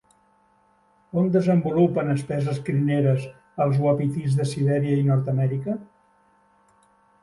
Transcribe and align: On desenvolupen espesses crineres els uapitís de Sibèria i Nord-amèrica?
On 1.21 1.29
desenvolupen 1.35 2.09
espesses 2.15 2.63
crineres 2.71 3.29
els 3.67 3.79
uapitís 3.87 4.41
de 4.43 4.51
Sibèria 4.57 5.01
i 5.05 5.09
Nord-amèrica? 5.15 5.81